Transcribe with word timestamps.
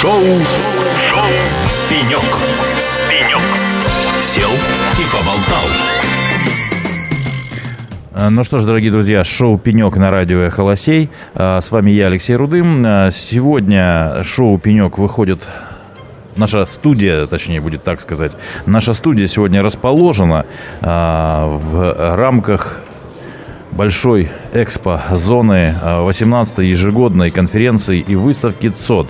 Шоу. 0.00 0.12
Шоу. 0.12 1.28
Пенек. 1.88 2.20
Пенек. 3.08 3.40
Сел 4.20 4.50
и 4.50 5.04
поболтал. 5.12 5.64
А, 8.14 8.30
Ну 8.30 8.44
что 8.44 8.58
ж, 8.60 8.64
дорогие 8.64 8.90
друзья, 8.92 9.24
шоу 9.24 9.58
«Пенек» 9.58 9.96
на 9.96 10.10
радио 10.10 10.38
«Эхо 10.40 10.60
Лосей». 10.62 11.10
А, 11.34 11.60
С 11.60 11.70
вами 11.70 11.90
я, 11.90 12.06
Алексей 12.06 12.36
Рудым. 12.36 12.82
А, 12.86 13.10
Сегодня 13.10 14.22
шоу 14.24 14.58
«Пенек» 14.58 14.98
выходит 14.98 15.40
Наша 16.36 16.64
студия, 16.66 17.26
точнее 17.26 17.60
будет 17.60 17.82
так 17.82 18.00
сказать, 18.00 18.30
наша 18.64 18.94
студия 18.94 19.26
сегодня 19.26 19.60
расположена 19.60 20.46
а, 20.80 21.46
в 21.48 22.14
рамках 22.14 22.80
большой 23.72 24.30
экспо-зоны 24.52 25.74
18-й 25.82 26.66
ежегодной 26.68 27.30
конференции 27.30 27.98
и 27.98 28.14
выставки 28.14 28.70
ЦОД, 28.70 29.08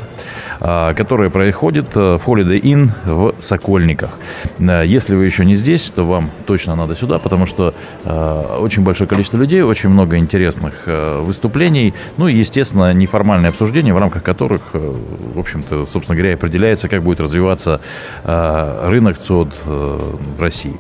а, 0.61 0.93
которая 0.95 1.31
проходит 1.31 1.97
э, 1.97 2.19
в 2.19 2.27
Holiday 2.27 2.61
Inn 2.61 2.91
в 3.05 3.35
Сокольниках. 3.41 4.11
Э, 4.59 4.83
Если 4.85 5.15
вы 5.15 5.25
еще 5.25 5.45
не 5.45 5.55
здесь, 5.55 5.91
то 5.91 6.03
вам 6.05 6.31
точно 6.47 6.75
надо 6.75 6.97
сюда, 6.97 7.19
потому 7.19 7.47
что 7.47 7.75
э, 8.05 8.57
очень 8.61 8.83
большое 8.83 9.09
количество 9.09 9.37
людей, 9.37 9.63
очень 9.63 9.89
много 9.89 10.17
интересных 10.17 10.87
выступлений, 10.87 11.95
ну 12.17 12.29
и, 12.29 12.35
естественно, 12.35 12.93
неформальные 12.93 13.51
обсуждения, 13.51 13.95
в 13.95 13.99
рамках 13.99 14.23
которых, 14.23 14.63
в 14.73 15.39
общем-то, 15.39 15.87
собственно 15.87 16.17
говоря, 16.17 16.35
определяется, 16.35 16.89
как 16.89 17.03
будет 17.03 17.21
развиваться 17.21 17.81
рынок 18.25 19.19
ЦОД 19.19 19.55
в 19.65 20.41
России. 20.41 20.77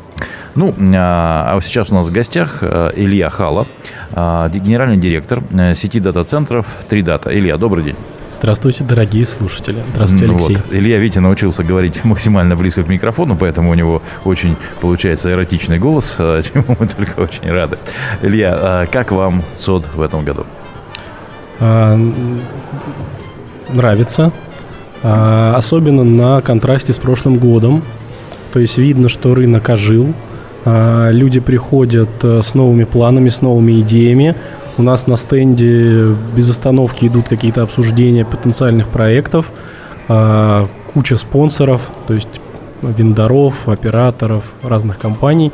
Ну, 0.54 0.74
а 0.94 1.56
а 1.56 1.60
сейчас 1.60 1.90
у 1.90 1.94
нас 1.94 2.06
в 2.06 2.12
гостях 2.12 2.62
Илья 2.62 3.30
Хала, 3.30 3.66
генеральный 4.12 4.96
директор 4.96 5.42
сети 5.76 6.00
дата-центров 6.00 6.66
3Data. 6.90 7.32
Илья, 7.32 7.56
добрый 7.56 7.84
день. 7.84 7.96
Здравствуйте, 8.38 8.84
дорогие 8.84 9.26
слушатели. 9.26 9.82
Здравствуйте, 9.92 10.26
Ну 10.26 10.36
Алексей. 10.36 10.56
вот, 10.56 10.72
Илья, 10.72 10.98
видите, 10.98 11.18
научился 11.18 11.64
говорить 11.64 12.04
максимально 12.04 12.54
близко 12.54 12.84
к 12.84 12.88
микрофону, 12.88 13.36
поэтому 13.36 13.70
у 13.70 13.74
него 13.74 14.00
очень 14.24 14.56
получается 14.80 15.32
эротичный 15.32 15.78
голос, 15.80 16.14
э, 16.18 16.42
чему 16.52 16.64
мы 16.78 16.86
только 16.86 17.18
очень 17.18 17.50
рады. 17.50 17.78
Илья, 18.22 18.84
э, 18.84 18.86
как 18.92 19.10
вам 19.10 19.42
СОД 19.56 19.86
в 19.92 20.00
этом 20.00 20.24
году? 20.24 20.46
А, 21.58 21.98
нравится. 23.70 24.30
А, 25.02 25.54
особенно 25.56 26.04
на 26.04 26.40
контрасте 26.40 26.92
с 26.92 26.96
прошлым 26.98 27.38
годом. 27.38 27.82
То 28.52 28.60
есть 28.60 28.78
видно, 28.78 29.08
что 29.08 29.34
рынок 29.34 29.68
ожил. 29.68 30.14
А, 30.64 31.10
люди 31.10 31.40
приходят 31.40 32.08
э, 32.22 32.42
с 32.44 32.54
новыми 32.54 32.84
планами, 32.84 33.30
с 33.30 33.42
новыми 33.42 33.80
идеями. 33.80 34.36
У 34.78 34.82
нас 34.82 35.08
на 35.08 35.16
стенде 35.16 36.14
без 36.36 36.48
остановки 36.48 37.06
идут 37.06 37.28
какие-то 37.28 37.62
обсуждения 37.62 38.24
потенциальных 38.24 38.88
проектов. 38.88 39.50
А, 40.08 40.66
куча 40.94 41.16
спонсоров, 41.16 41.82
то 42.06 42.14
есть 42.14 42.28
вендоров, 42.82 43.68
операторов, 43.68 44.44
разных 44.62 44.98
компаний, 44.98 45.52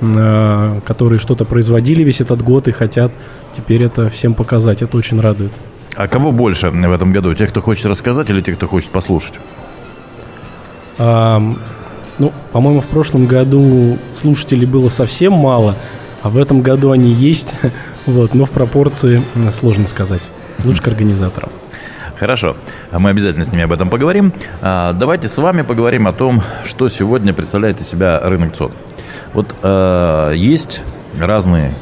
э, 0.00 0.80
которые 0.84 1.20
что-то 1.20 1.44
производили 1.44 2.02
весь 2.02 2.20
этот 2.20 2.42
год 2.42 2.66
и 2.66 2.72
хотят 2.72 3.12
теперь 3.56 3.84
это 3.84 4.08
всем 4.08 4.34
показать. 4.34 4.82
Это 4.82 4.96
очень 4.96 5.20
радует. 5.20 5.52
А 5.96 6.08
кого 6.08 6.32
больше 6.32 6.70
в 6.70 6.92
этом 6.92 7.12
году? 7.12 7.32
Тех, 7.34 7.50
кто 7.50 7.60
хочет 7.60 7.86
рассказать 7.86 8.28
или 8.30 8.40
тех, 8.40 8.56
кто 8.56 8.66
хочет 8.66 8.90
послушать? 8.90 9.34
Ам, 10.98 11.58
ну, 12.18 12.32
по-моему, 12.52 12.80
в 12.80 12.86
прошлом 12.86 13.26
году 13.26 13.98
слушателей 14.14 14.66
было 14.66 14.88
совсем 14.88 15.32
мало, 15.32 15.76
а 16.22 16.30
в 16.30 16.36
этом 16.36 16.62
году 16.62 16.90
они 16.90 17.12
есть, 17.12 17.54
вот, 18.06 18.34
но 18.34 18.44
в 18.44 18.50
пропорции 18.50 19.22
м, 19.34 19.50
сложно 19.52 19.86
сказать. 19.88 20.22
Лучше 20.64 20.82
к 20.82 20.88
организаторам. 20.88 21.50
Хорошо, 22.18 22.56
а 22.90 22.98
мы 22.98 23.10
обязательно 23.10 23.44
с 23.44 23.50
ними 23.50 23.64
об 23.64 23.72
этом 23.72 23.90
поговорим. 23.90 24.32
А, 24.62 24.92
Давайте 24.92 25.26
с 25.28 25.36
вами 25.36 25.62
поговорим 25.62 26.06
о 26.06 26.12
том, 26.12 26.42
что 26.64 26.88
сегодня 26.88 27.34
представляет 27.34 27.80
из 27.80 27.88
себя 27.88 28.20
рынок 28.20 28.56
ЦОД. 28.56 28.72
Вот 29.32 29.54
э, 29.62 30.32
есть 30.36 30.80
разные, 31.20 31.74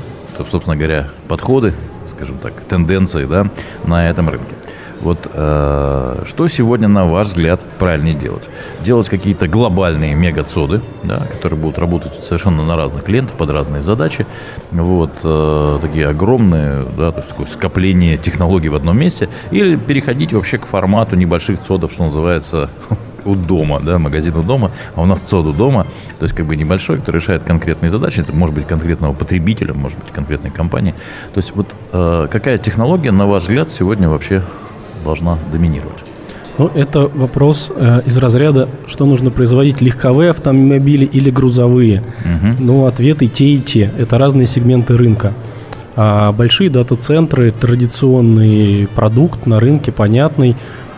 собственно 0.50 0.74
говоря, 0.74 1.08
подходы, 1.28 1.74
скажем 2.10 2.38
так, 2.38 2.54
тенденции 2.62 3.26
да, 3.26 3.46
на 3.84 4.08
этом 4.08 4.30
рынке. 4.30 4.54
Вот 5.02 5.28
э, 5.32 6.24
что 6.26 6.48
сегодня, 6.48 6.86
на 6.86 7.06
ваш 7.06 7.28
взгляд, 7.28 7.60
правильнее 7.78 8.14
делать? 8.14 8.48
Делать 8.84 9.08
какие-то 9.08 9.48
глобальные 9.48 10.14
мега-цоды, 10.14 10.80
да, 11.02 11.26
которые 11.32 11.58
будут 11.58 11.78
работать 11.78 12.12
совершенно 12.24 12.64
на 12.64 12.76
разных 12.76 13.08
лентах, 13.08 13.36
под 13.36 13.50
разные 13.50 13.82
задачи. 13.82 14.26
Вот, 14.70 15.10
э, 15.24 15.78
такие 15.82 16.06
огромные, 16.06 16.84
да, 16.96 17.10
то 17.10 17.18
есть 17.18 17.30
такое 17.30 17.46
скопление 17.46 18.16
технологий 18.16 18.68
в 18.68 18.76
одном 18.76 18.98
месте. 18.98 19.28
Или 19.50 19.74
переходить 19.74 20.32
вообще 20.32 20.58
к 20.58 20.66
формату 20.66 21.16
небольших 21.16 21.60
цодов, 21.60 21.92
что 21.92 22.04
называется, 22.04 22.70
у 23.24 23.34
дома, 23.34 23.80
да, 23.80 23.98
магазин 23.98 24.36
у 24.36 24.42
дома, 24.42 24.70
а 24.94 25.02
у 25.02 25.06
нас 25.06 25.20
цод 25.20 25.46
у 25.46 25.52
дома, 25.52 25.86
то 26.18 26.24
есть 26.24 26.34
как 26.34 26.46
бы 26.46 26.56
небольшой, 26.56 26.98
который 26.98 27.16
решает 27.16 27.42
конкретные 27.42 27.90
задачи, 27.90 28.20
это 28.20 28.32
может 28.32 28.54
быть 28.54 28.66
конкретного 28.66 29.12
потребителя, 29.12 29.74
может 29.74 29.98
быть 29.98 30.12
конкретной 30.12 30.50
компании. 30.50 30.94
То 31.34 31.38
есть 31.38 31.54
вот 31.54 31.68
э, 31.92 32.28
какая 32.30 32.58
технология, 32.58 33.10
на 33.10 33.26
ваш 33.26 33.44
взгляд, 33.44 33.70
сегодня 33.70 34.08
вообще 34.08 34.42
должна 35.02 35.38
доминировать? 35.52 35.98
Ну, 36.58 36.70
это 36.74 37.00
вопрос 37.08 37.70
э, 37.74 38.02
из 38.04 38.16
разряда, 38.18 38.68
что 38.86 39.06
нужно 39.06 39.30
производить, 39.30 39.80
легковые 39.80 40.30
автомобили 40.30 41.04
или 41.06 41.30
грузовые. 41.30 42.02
Мгм. 42.24 42.56
Ну, 42.58 42.86
ответы 42.86 43.26
те 43.26 43.46
и 43.46 43.58
те. 43.58 43.90
Это 43.98 44.18
разные 44.18 44.46
сегменты 44.46 44.96
рынка. 44.96 45.32
А 45.96 46.32
большие 46.32 46.68
дата-центры, 46.68 47.52
традиционный 47.52 48.86
продукт 48.94 49.46
на 49.46 49.60
рынке, 49.60 49.92
понятный, 49.92 50.56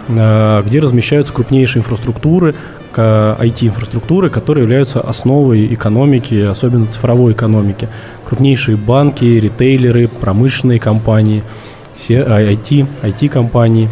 э, 0.09 0.62
где 0.66 0.81
размещаются 0.81 1.32
крупнейшие 1.32 1.81
инфраструктуры, 1.81 2.54
IT-инфраструктуры, 2.97 4.31
которые 4.31 4.62
являются 4.62 5.00
основой 5.00 5.66
экономики, 5.75 6.41
особенно 6.42 6.86
цифровой 6.86 7.32
экономики. 7.32 7.88
Крупнейшие 8.25 8.76
банки, 8.76 9.25
ритейлеры, 9.25 10.06
промышленные 10.09 10.78
компании, 10.78 11.42
все 12.04 12.20
IT, 12.20 12.87
IT-компании. 13.03 13.88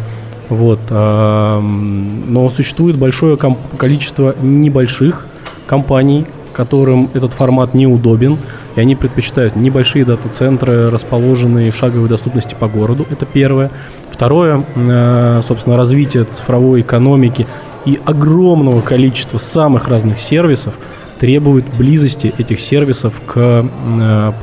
Вот, 0.49 0.79
а, 0.91 1.59
но 1.59 2.49
существует 2.51 2.95
большое 2.95 3.37
количество 3.77 4.35
небольших 4.39 5.25
компаний, 5.65 6.27
которым 6.53 7.09
этот 7.15 7.33
формат 7.33 7.73
неудобен, 7.73 8.37
и 8.75 8.79
они 8.79 8.95
предпочитают 8.95 9.55
небольшие 9.55 10.05
дата-центры, 10.05 10.91
расположенные 10.91 11.71
в 11.71 11.75
шаговой 11.75 12.07
доступности 12.07 12.55
по 12.59 12.67
городу. 12.67 13.07
Это 13.09 13.25
первое. 13.25 13.71
Второе, 14.11 14.63
э, 14.75 15.41
собственно, 15.47 15.75
развитие 15.75 16.25
цифровой 16.25 16.81
экономики 16.81 17.47
и 17.85 17.99
огромного 18.05 18.81
количества 18.81 19.39
самых 19.39 19.87
разных 19.87 20.19
сервисов 20.19 20.75
требует 21.19 21.65
близости 21.75 22.31
этих 22.37 22.59
сервисов 22.59 23.13
к 23.25 23.65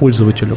пользователю. 0.01 0.57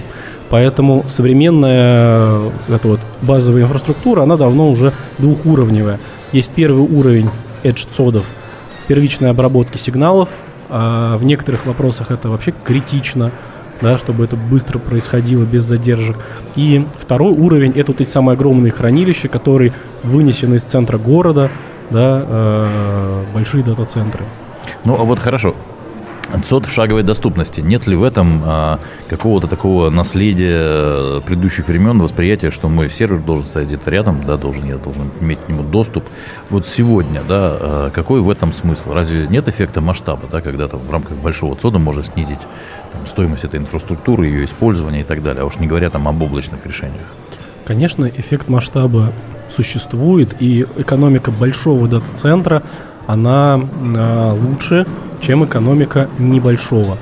Поэтому 0.53 1.03
современная 1.07 2.51
э, 2.69 2.75
эта 2.75 2.87
вот 2.87 2.99
базовая 3.23 3.63
инфраструктура, 3.63 4.21
она 4.21 4.37
давно 4.37 4.69
уже 4.69 4.93
двухуровневая. 5.17 5.99
Есть 6.31 6.51
первый 6.51 6.83
уровень 6.83 7.31
edge 7.63 7.87
цодов 7.97 8.23
первичной 8.87 9.31
обработки 9.31 9.79
сигналов. 9.79 10.29
а 10.69 11.17
в 11.17 11.23
некоторых 11.23 11.65
вопросах 11.65 12.11
это 12.11 12.29
вообще 12.29 12.53
критично, 12.63 13.31
да, 13.81 13.97
чтобы 13.97 14.25
это 14.25 14.35
быстро 14.35 14.77
происходило 14.77 15.43
без 15.43 15.63
задержек. 15.63 16.17
И 16.55 16.85
второй 16.99 17.31
уровень 17.31 17.71
это 17.71 17.91
вот 17.91 18.01
эти 18.01 18.11
самые 18.11 18.35
огромные 18.35 18.71
хранилища, 18.71 19.29
которые 19.29 19.73
вынесены 20.03 20.57
из 20.57 20.61
центра 20.61 20.99
города, 20.99 21.49
да, 21.89 22.23
э, 22.27 23.23
большие 23.33 23.63
дата-центры. 23.63 24.23
Ну, 24.85 24.93
а 24.99 25.03
вот 25.03 25.17
хорошо. 25.17 25.55
ЦОД 26.47 26.65
в 26.65 26.71
шаговой 26.71 27.03
доступности. 27.03 27.61
Нет 27.61 27.85
ли 27.85 27.95
в 27.95 28.03
этом 28.03 28.41
а, 28.45 28.79
какого-то 29.07 29.47
такого 29.47 29.89
наследия 29.89 30.61
э, 30.61 31.21
предыдущих 31.25 31.67
времен, 31.67 32.01
восприятия, 32.01 32.49
что 32.49 32.69
мой 32.69 32.89
сервер 32.89 33.19
должен 33.19 33.45
стоять 33.45 33.67
где-то 33.67 33.91
рядом, 33.91 34.23
да, 34.25 34.37
должен, 34.37 34.65
я 34.65 34.77
должен 34.77 35.11
иметь 35.21 35.39
к 35.45 35.49
нему 35.49 35.63
доступ. 35.63 36.05
Вот 36.49 36.67
сегодня, 36.67 37.21
да, 37.27 37.57
а, 37.59 37.89
какой 37.91 38.21
в 38.21 38.29
этом 38.29 38.53
смысл? 38.53 38.93
Разве 38.93 39.27
нет 39.27 39.47
эффекта 39.47 39.81
масштаба, 39.81 40.27
да, 40.31 40.41
когда 40.41 40.67
там 40.67 40.79
в 40.79 40.91
рамках 40.91 41.17
большого 41.17 41.55
ЦОДа 41.55 41.79
можно 41.79 42.03
снизить 42.03 42.39
там, 42.91 43.05
стоимость 43.07 43.43
этой 43.43 43.59
инфраструктуры, 43.59 44.27
ее 44.27 44.45
использования 44.45 45.01
и 45.01 45.05
так 45.05 45.21
далее, 45.21 45.43
а 45.43 45.45
уж 45.45 45.57
не 45.57 45.67
говоря 45.67 45.89
там 45.89 46.07
об 46.07 46.21
облачных 46.21 46.65
решениях? 46.65 47.01
Конечно, 47.65 48.05
эффект 48.05 48.49
масштаба 48.49 49.13
существует, 49.55 50.35
и 50.39 50.65
экономика 50.77 51.31
большого 51.31 51.87
дата-центра, 51.87 52.63
она 53.07 53.59
э, 53.59 54.37
лучше, 54.39 54.85
чем 55.21 55.45
экономика 55.45 56.09
небольшого. 56.17 56.97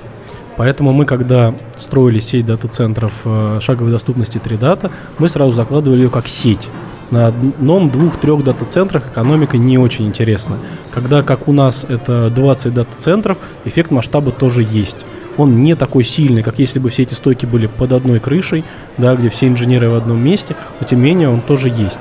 Поэтому 0.58 0.94
мы, 0.94 1.06
когда 1.06 1.56
строили 1.78 2.20
сеть 2.20 2.46
дата-центров 2.46 3.14
э, 3.26 3.60
шаговой 3.62 3.92
доступности 3.92 4.38
3Data, 4.38 4.92
мы 5.18 5.30
сразу 5.30 5.54
закладывали 5.54 6.02
ее 6.02 6.10
как 6.10 6.28
сеть. 6.28 6.68
На 7.10 7.28
одном, 7.28 7.90
двух, 7.90 8.18
трех 8.18 8.44
дата-центрах 8.44 9.08
экономика 9.12 9.58
не 9.58 9.78
очень 9.78 10.08
интересна. 10.08 10.58
Когда, 10.94 11.24
как 11.24 11.48
у 11.48 11.54
нас, 11.54 11.86
это 11.88 12.30
20 12.30 12.74
дата-центров, 12.74 13.38
эффект 13.66 13.92
масштаба 13.92 14.32
тоже 14.32 14.66
есть. 14.70 14.98
Он 15.38 15.62
не 15.62 15.76
такой 15.76 16.04
сильный, 16.04 16.44
как 16.44 16.60
если 16.60 16.80
бы 16.80 16.90
все 16.90 17.04
эти 17.04 17.14
стойки 17.14 17.46
были 17.46 17.68
под 17.68 17.94
одной 17.94 18.20
крышей, 18.20 18.64
да, 18.98 19.16
где 19.16 19.30
все 19.30 19.48
инженеры 19.48 19.90
в 19.90 19.96
одном 19.96 20.24
месте, 20.24 20.56
но 20.80 20.88
тем 20.88 21.00
не 21.00 21.06
менее 21.06 21.30
он 21.30 21.42
тоже 21.42 21.70
есть. 21.70 22.00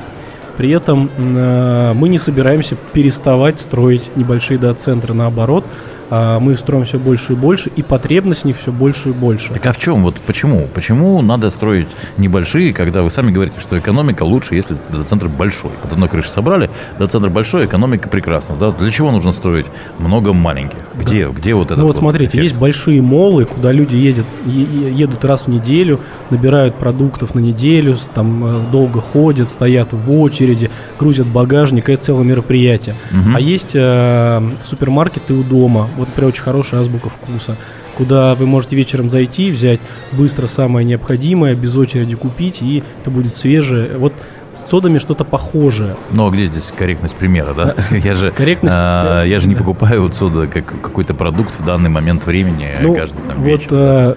При 0.57 0.71
этом 0.71 1.11
э, 1.17 1.93
мы 1.95 2.09
не 2.09 2.19
собираемся 2.19 2.77
переставать 2.93 3.61
строить 3.61 4.11
небольшие 4.17 4.59
дата-центры, 4.59 5.15
наоборот– 5.15 5.65
мы 6.11 6.57
строим 6.57 6.85
все 6.85 6.99
больше 6.99 7.33
и 7.33 7.37
больше, 7.37 7.71
и 7.75 7.83
потребность 7.83 8.43
в 8.43 8.45
них 8.45 8.59
все 8.59 8.73
больше 8.73 9.11
и 9.11 9.13
больше. 9.13 9.53
Так 9.53 9.67
а 9.67 9.73
в 9.73 9.79
чем? 9.79 10.03
Вот 10.03 10.17
почему? 10.21 10.69
Почему 10.75 11.23
надо 11.23 11.51
строить 11.51 11.89
небольшие, 12.19 12.73
когда 12.73 13.03
вы 13.03 13.11
сами 13.11 13.31
говорите, 13.31 13.61
что 13.61 13.79
экономика 13.79 14.23
лучше, 14.25 14.55
если 14.55 14.77
дата-центр 14.91 15.29
большой? 15.29 15.73
Под 15.83 15.93
одной 15.93 16.09
крышей 16.09 16.31
собрали, 16.31 16.71
дата-центр 16.99 17.29
большой, 17.29 17.67
экономика 17.67 18.09
прекрасна. 18.09 18.57
Да? 18.57 18.71
Для 18.71 18.91
чего 18.91 19.11
нужно 19.11 19.33
строить 19.33 19.67
много 19.99 20.33
маленьких? 20.33 20.79
Где, 20.95 21.27
да. 21.27 21.33
где 21.33 21.55
вот 21.55 21.71
это? 21.71 21.77
Ну 21.77 21.87
вот, 21.87 21.95
вот 21.95 21.99
смотрите, 21.99 22.33
эффект? 22.33 22.43
есть 22.43 22.57
большие 22.57 23.01
молы, 23.03 23.45
куда 23.45 23.73
люди 23.73 23.97
едут, 23.97 24.27
едут 24.47 25.25
раз 25.25 25.43
в 25.43 25.49
неделю, 25.49 26.01
набирают 26.31 26.75
продуктов 26.75 27.35
на 27.35 27.41
неделю, 27.41 27.97
там 28.15 28.45
э, 28.45 28.53
долго 28.73 29.01
ходят, 29.01 29.49
стоят 29.49 29.93
в 29.93 30.13
очереди, 30.21 30.71
грузят 30.99 31.27
багажник, 31.27 31.89
это 31.89 32.05
целое 32.05 32.25
мероприятие. 32.25 32.95
Угу. 33.13 33.37
А 33.37 33.41
есть 33.41 33.73
э, 33.75 34.43
супермаркеты 34.65 35.35
у 35.35 35.43
дома, 35.43 35.89
вот, 36.01 36.09
например, 36.09 36.29
очень 36.31 36.43
хорошая 36.43 36.81
азбука 36.81 37.09
вкуса, 37.09 37.57
куда 37.97 38.35
вы 38.35 38.47
можете 38.47 38.77
вечером 38.77 39.11
зайти, 39.11 39.51
взять 39.51 39.81
быстро 40.13 40.47
самое 40.47 40.85
необходимое, 40.85 41.55
без 41.55 41.77
очереди 41.77 42.17
купить, 42.17 42.63
и 42.63 42.83
это 43.01 43.11
будет 43.11 43.35
свежее. 43.35 43.97
Вот 43.97 44.13
с 44.55 44.71
содами 44.71 44.99
что-то 44.99 45.25
похожее. 45.25 45.97
Но 46.11 46.31
где 46.31 46.47
здесь 46.47 46.73
корректность 46.77 47.15
примера, 47.15 47.55
да? 47.55 47.75
Я 47.91 48.15
же, 48.15 48.31
корректность... 48.31 48.75
а, 48.77 49.25
я 49.25 49.39
же 49.39 49.49
не 49.49 49.55
покупаю 49.55 50.03
вот 50.03 50.15
сода 50.15 50.47
как 50.47 50.65
какой-то 50.81 51.15
продукт 51.15 51.59
в 51.59 51.65
данный 51.65 51.91
момент 51.91 52.27
времени 52.27 52.69
ну, 52.81 52.95
каждый 52.95 53.21
там, 53.23 53.43
вот, 53.43 53.61
А, 53.71 54.17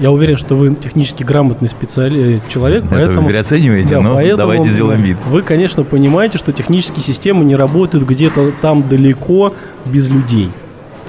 я 0.00 0.10
уверен, 0.10 0.36
что 0.36 0.56
вы 0.56 0.74
технически 0.74 1.22
грамотный 1.22 1.68
специали... 1.68 2.40
человек, 2.48 2.84
Это 2.84 2.94
поэтому... 2.94 3.22
вы 3.22 3.28
переоцениваете, 3.28 3.96
да, 3.96 4.00
но 4.00 4.14
поэтому 4.14 4.36
давайте 4.36 4.72
сделаем 4.72 5.02
вид. 5.02 5.18
Вы, 5.26 5.42
конечно, 5.42 5.84
понимаете, 5.84 6.38
что 6.38 6.52
технические 6.52 7.02
системы 7.02 7.44
не 7.44 7.54
работают 7.54 8.04
где-то 8.04 8.52
там 8.62 8.82
далеко 8.86 9.54
без 9.84 10.08
людей. 10.08 10.50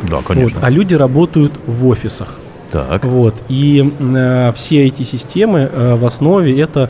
Да, 0.04 0.22
конечно. 0.26 0.60
Вот, 0.60 0.66
а 0.66 0.70
люди 0.70 0.94
работают 0.94 1.54
в 1.66 1.88
офисах. 1.88 2.36
Так. 2.72 3.06
Вот. 3.06 3.36
И 3.48 3.90
э, 4.00 4.52
все 4.56 4.86
эти 4.86 5.04
системы 5.04 5.70
э, 5.72 5.96
в 5.96 6.06
основе 6.06 6.60
это 6.60 6.90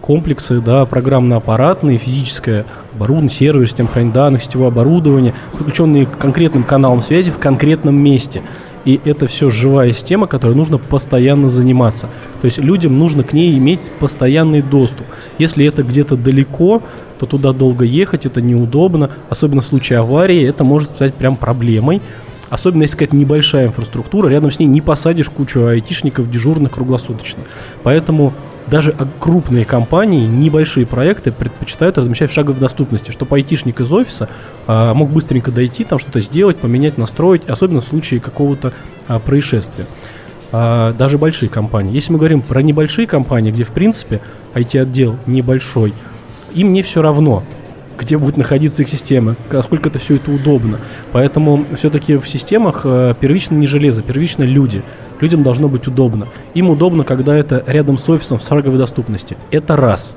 комплексы, 0.00 0.60
да, 0.60 0.86
программно-аппаратные, 0.86 1.98
физическое 1.98 2.64
оборудование, 2.94 3.30
сервер, 3.30 3.68
система 3.68 3.88
хранения 3.88 4.14
данных, 4.14 4.42
сетевое 4.42 4.68
оборудование, 4.68 5.34
подключенные 5.52 6.06
к 6.06 6.16
конкретным 6.16 6.64
каналам 6.64 7.02
связи 7.02 7.30
в 7.30 7.38
конкретном 7.38 7.94
месте. 7.94 8.42
И 8.84 9.00
это 9.04 9.26
все 9.26 9.50
живая 9.50 9.92
система, 9.92 10.26
которой 10.26 10.54
нужно 10.54 10.78
постоянно 10.78 11.48
заниматься. 11.48 12.08
То 12.40 12.46
есть 12.46 12.58
людям 12.58 12.98
нужно 12.98 13.22
к 13.22 13.34
ней 13.34 13.58
иметь 13.58 13.80
постоянный 13.98 14.62
доступ. 14.62 15.06
Если 15.36 15.66
это 15.66 15.82
где-то 15.82 16.16
далеко, 16.16 16.82
то 17.18 17.26
туда 17.26 17.52
долго 17.52 17.84
ехать, 17.84 18.24
это 18.24 18.40
неудобно. 18.40 19.10
Особенно 19.28 19.60
в 19.60 19.66
случае 19.66 19.98
аварии 19.98 20.42
это 20.42 20.64
может 20.64 20.90
стать 20.90 21.14
прям 21.14 21.36
проблемой. 21.36 22.00
Особенно 22.50 22.82
если 22.82 22.94
какая-то 22.94 23.16
небольшая 23.16 23.66
инфраструктура, 23.66 24.28
рядом 24.28 24.50
с 24.50 24.58
ней 24.58 24.66
не 24.66 24.80
посадишь 24.80 25.28
кучу 25.28 25.66
айтишников 25.66 26.30
дежурных 26.30 26.72
круглосуточно. 26.72 27.42
Поэтому 27.82 28.32
даже 28.66 28.94
крупные 29.18 29.64
компании, 29.64 30.26
небольшие 30.26 30.86
проекты 30.86 31.32
предпочитают 31.32 31.96
размещать 31.96 32.30
в 32.30 32.34
шаговой 32.34 32.60
доступности, 32.60 33.10
чтобы 33.10 33.36
айтишник 33.36 33.80
из 33.80 33.90
офиса 33.92 34.28
а, 34.66 34.92
мог 34.92 35.10
быстренько 35.10 35.50
дойти, 35.50 35.84
там 35.84 35.98
что-то 35.98 36.20
сделать, 36.20 36.58
поменять, 36.58 36.98
настроить, 36.98 37.48
особенно 37.48 37.80
в 37.80 37.84
случае 37.84 38.20
какого-то 38.20 38.72
а, 39.06 39.18
происшествия. 39.20 39.86
А, 40.52 40.92
даже 40.92 41.18
большие 41.18 41.48
компании. 41.48 41.94
Если 41.94 42.12
мы 42.12 42.18
говорим 42.18 42.42
про 42.42 42.62
небольшие 42.62 43.06
компании, 43.06 43.50
где 43.50 43.64
в 43.64 43.70
принципе 43.70 44.20
IT-отдел 44.54 45.16
небольшой, 45.26 45.94
им 46.54 46.72
не 46.72 46.82
все 46.82 47.02
равно, 47.02 47.42
где 47.98 48.16
будет 48.16 48.36
находиться 48.36 48.82
их 48.82 48.88
система, 48.88 49.36
насколько 49.50 49.88
это 49.88 49.98
все 49.98 50.16
это 50.16 50.30
удобно. 50.30 50.78
Поэтому 51.12 51.64
все-таки 51.76 52.16
в 52.16 52.28
системах 52.28 52.82
э, 52.84 53.14
первично 53.20 53.54
не 53.56 53.66
железо, 53.66 54.02
первично 54.02 54.44
люди. 54.44 54.82
Людям 55.20 55.42
должно 55.42 55.68
быть 55.68 55.86
удобно. 55.88 56.28
Им 56.54 56.70
удобно, 56.70 57.04
когда 57.04 57.36
это 57.36 57.64
рядом 57.66 57.98
с 57.98 58.08
офисом 58.08 58.38
в 58.38 58.42
шаговой 58.42 58.78
доступности. 58.78 59.36
Это 59.50 59.76
раз. 59.76 60.14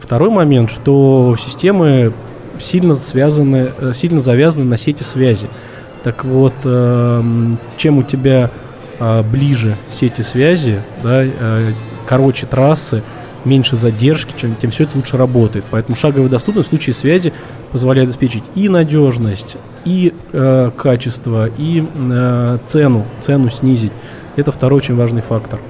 Второй 0.00 0.30
момент, 0.30 0.70
что 0.70 1.36
системы 1.38 2.12
сильно 2.58 2.94
связаны, 2.96 3.72
э, 3.78 3.92
сильно 3.94 4.20
завязаны 4.20 4.66
на 4.66 4.76
сети 4.76 5.02
связи. 5.02 5.46
Так 6.02 6.24
вот, 6.24 6.54
эм, 6.64 7.58
чем 7.76 7.98
у 7.98 8.02
тебя 8.02 8.50
э, 8.98 9.22
ближе 9.22 9.76
сети 9.92 10.22
связи, 10.22 10.80
да, 11.02 11.24
короче 12.06 12.46
трассы, 12.46 13.02
меньше 13.44 13.76
задержки, 13.76 14.34
чем, 14.36 14.54
тем 14.56 14.70
все 14.70 14.84
это 14.84 14.96
лучше 14.96 15.16
работает. 15.16 15.64
Поэтому 15.70 15.96
шаговая 15.96 16.28
доступность 16.28 16.68
в 16.68 16.70
случае 16.70 16.94
связи 16.94 17.32
позволяет 17.72 18.08
обеспечить 18.08 18.42
и 18.54 18.68
надежность, 18.68 19.56
и 19.84 20.12
э, 20.32 20.70
качество, 20.76 21.48
и 21.58 21.84
э, 21.94 22.58
цену, 22.66 23.04
цену 23.20 23.50
снизить. 23.50 23.92
Это 24.36 24.52
второй 24.52 24.78
очень 24.78 24.96
важный 24.96 25.22
фактор. 25.22 25.60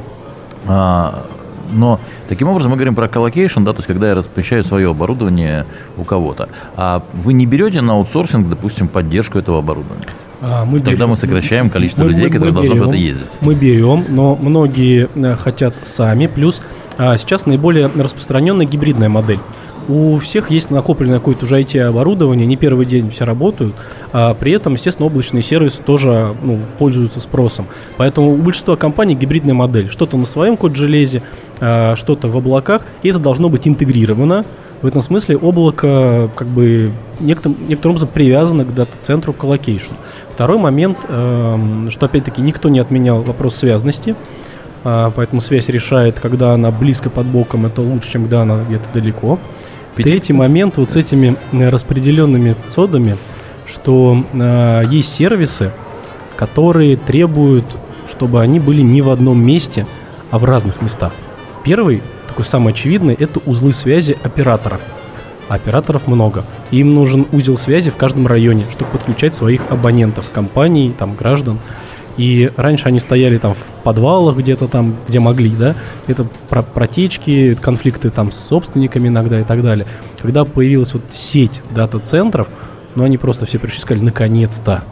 А, 0.66 1.24
но 1.72 2.00
таким 2.28 2.48
образом 2.48 2.70
мы 2.70 2.76
говорим 2.76 2.94
про 2.94 3.08
colocation, 3.08 3.62
да, 3.62 3.72
то 3.72 3.78
есть 3.78 3.86
когда 3.86 4.08
я 4.08 4.14
размещаю 4.14 4.64
свое 4.64 4.90
оборудование 4.90 5.66
у 5.96 6.04
кого-то. 6.04 6.48
А 6.76 7.02
вы 7.12 7.32
не 7.32 7.46
берете 7.46 7.80
на 7.80 7.94
аутсорсинг, 7.94 8.48
допустим, 8.48 8.88
поддержку 8.88 9.38
этого 9.38 9.58
оборудования? 9.58 10.06
А, 10.42 10.64
мы 10.64 10.78
Тогда 10.80 10.92
берем. 10.92 11.10
мы 11.10 11.16
сокращаем 11.16 11.70
количество 11.70 12.04
мы, 12.04 12.10
людей, 12.10 12.26
мы, 12.26 12.30
которые 12.30 12.52
мы 12.52 12.62
должны 12.62 12.82
в 12.82 12.88
это 12.88 12.96
ездить. 12.96 13.26
Мы 13.40 13.54
берем, 13.54 14.04
но 14.08 14.36
многие 14.36 15.08
э, 15.14 15.34
хотят 15.34 15.74
сами, 15.84 16.26
плюс 16.26 16.60
сейчас 16.96 17.46
наиболее 17.46 17.90
распространенная 17.94 18.66
гибридная 18.66 19.08
модель. 19.08 19.40
У 19.88 20.18
всех 20.18 20.50
есть 20.50 20.70
накопленное 20.70 21.18
какое-то 21.18 21.44
уже 21.44 21.60
IT-оборудование, 21.60 22.44
не 22.44 22.56
первый 22.56 22.86
день 22.86 23.08
все 23.10 23.24
работают, 23.24 23.74
а 24.12 24.34
при 24.34 24.50
этом, 24.52 24.72
естественно, 24.72 25.06
облачные 25.06 25.44
сервисы 25.44 25.80
тоже 25.80 26.34
ну, 26.42 26.58
пользуются 26.78 27.20
спросом. 27.20 27.66
Поэтому 27.96 28.32
у 28.32 28.36
большинства 28.36 28.74
компаний 28.76 29.14
гибридная 29.14 29.54
модель. 29.54 29.88
Что-то 29.88 30.16
на 30.16 30.26
своем 30.26 30.56
код-железе, 30.56 31.22
а, 31.60 31.94
что-то 31.94 32.26
в 32.26 32.36
облаках, 32.36 32.82
и 33.02 33.10
это 33.10 33.20
должно 33.20 33.48
быть 33.48 33.68
интегрировано. 33.68 34.44
В 34.82 34.86
этом 34.86 35.02
смысле 35.02 35.36
облако 35.36 36.30
как 36.34 36.48
бы 36.48 36.90
некоторым, 37.20 37.56
некоторым 37.68 37.92
образом 37.92 38.08
привязано 38.12 38.64
к 38.64 38.74
дата-центру, 38.74 39.32
к 39.32 39.38
colocation 39.38 39.83
-у. 39.83 39.96
Второй 40.34 40.58
момент, 40.58 40.98
эм, 41.08 41.90
что 41.90 42.06
опять-таки 42.06 42.42
никто 42.42 42.68
не 42.68 42.80
отменял 42.80 43.22
вопрос 43.22 43.56
связности. 43.56 44.16
А, 44.88 45.10
поэтому 45.10 45.40
связь 45.40 45.68
решает, 45.68 46.20
когда 46.20 46.52
она 46.52 46.70
близко 46.70 47.10
под 47.10 47.26
боком, 47.26 47.66
это 47.66 47.82
лучше, 47.82 48.12
чем 48.12 48.22
когда 48.22 48.42
она 48.42 48.62
где-то 48.62 48.84
далеко. 48.94 49.40
Третий 49.96 50.32
момент 50.32 50.76
вот 50.76 50.92
с 50.92 50.96
этими 50.96 51.34
э, 51.50 51.68
распределенными 51.70 52.54
цодами, 52.68 53.16
что 53.66 54.24
э, 54.32 54.84
есть 54.88 55.12
сервисы, 55.12 55.72
которые 56.36 56.96
требуют, 56.96 57.64
чтобы 58.08 58.40
они 58.40 58.60
были 58.60 58.80
не 58.80 59.02
в 59.02 59.10
одном 59.10 59.44
месте, 59.44 59.88
а 60.30 60.38
в 60.38 60.44
разных 60.44 60.80
местах. 60.80 61.12
Первый, 61.64 62.00
такой 62.28 62.44
самый 62.44 62.72
очевидный, 62.72 63.14
это 63.14 63.40
узлы 63.44 63.72
связи 63.72 64.16
операторов. 64.22 64.80
операторов 65.48 66.06
много. 66.06 66.44
Им 66.70 66.94
нужен 66.94 67.26
узел 67.32 67.58
связи 67.58 67.90
в 67.90 67.96
каждом 67.96 68.28
районе, 68.28 68.62
чтобы 68.70 68.92
подключать 68.92 69.34
своих 69.34 69.62
абонентов, 69.68 70.26
компаний, 70.32 70.94
там, 70.96 71.16
граждан. 71.16 71.58
И 72.16 72.50
раньше 72.56 72.86
они 72.86 73.00
стояли 73.00 73.38
там 73.38 73.54
в 73.54 73.82
подвалах 73.82 74.36
где-то 74.36 74.68
там, 74.68 74.96
где 75.08 75.20
могли, 75.20 75.50
да. 75.50 75.74
Это 76.06 76.26
про 76.48 76.62
протечки, 76.62 77.54
конфликты 77.54 78.10
там 78.10 78.32
с 78.32 78.38
собственниками 78.38 79.08
иногда 79.08 79.40
и 79.40 79.44
так 79.44 79.62
далее. 79.62 79.86
Когда 80.20 80.44
появилась 80.44 80.94
вот 80.94 81.02
сеть 81.12 81.60
дата-центров, 81.70 82.48
ну 82.94 83.04
они 83.04 83.18
просто 83.18 83.46
все 83.46 83.58
пришли 83.58 83.78
и 83.78 83.80
сказали, 83.82 84.04
наконец-то. 84.04 84.84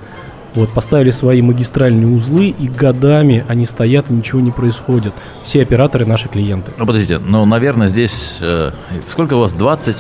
Вот, 0.54 0.71
поставили 0.71 1.11
свои 1.11 1.43
магистральные 1.43 2.07
узлы, 2.07 2.54
и 2.57 2.69
годами 2.69 3.45
они 3.49 3.66
стоят, 3.66 4.11
и 4.11 4.14
ничего 4.14 4.40
не 4.40 4.52
происходит. 4.52 5.12
Все 5.43 5.62
операторы 5.62 6.07
наши 6.07 6.28
клиенты. 6.28 6.71
Ну, 6.78 6.87
подождите, 6.87 7.19
ну, 7.19 7.45
наверное, 7.45 7.88
здесь... 7.88 8.37
Э, 8.40 8.71
сколько 9.09 9.35
у 9.35 9.40
вас? 9.40 9.52
20 9.52 9.97